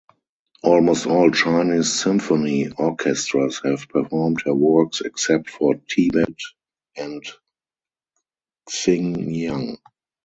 [0.63, 6.39] Almost all Chinese symphony orchestras have performed her works except for Tibet
[6.97, 7.21] and
[8.67, 9.77] Xinjiang.